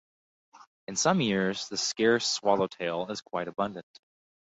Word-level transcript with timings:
In 0.87 0.95
some 0.95 1.21
years 1.21 1.69
the 1.69 1.77
scarce 1.77 2.25
swallowtail 2.25 3.11
is 3.11 3.21
quite 3.21 3.47
abundant. 3.47 3.85